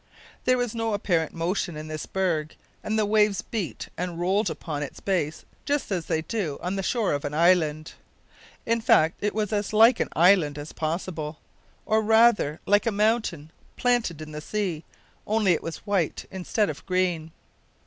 There 0.45 0.57
was 0.57 0.73
no 0.73 0.95
apparent 0.95 1.31
motion 1.31 1.77
in 1.77 1.87
this 1.87 2.07
berg, 2.07 2.55
and 2.83 2.97
the 2.97 3.05
waves 3.05 3.43
beat 3.43 3.87
and 3.95 4.19
rolled 4.19 4.49
upon 4.49 4.81
its 4.81 4.99
base 4.99 5.45
just 5.63 5.91
as 5.91 6.07
they 6.07 6.23
do 6.23 6.57
on 6.59 6.75
the 6.75 6.81
shore 6.81 7.13
of 7.13 7.23
an 7.23 7.35
island. 7.35 7.93
In 8.65 8.81
fact 8.81 9.17
it 9.21 9.35
was 9.35 9.53
as 9.53 9.73
like 9.73 9.99
an 9.99 10.09
island 10.15 10.57
as 10.57 10.73
possible, 10.73 11.37
or, 11.85 12.01
rather, 12.01 12.59
like 12.65 12.87
a 12.87 12.91
mountain 12.91 13.51
planted 13.77 14.23
in 14.23 14.31
the 14.31 14.41
sea, 14.41 14.83
only 15.27 15.51
it 15.51 15.61
was 15.61 15.85
white 15.85 16.25
instead 16.31 16.67
of 16.67 16.83
green. 16.87 17.31